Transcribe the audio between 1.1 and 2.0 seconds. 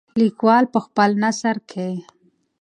نثر کې.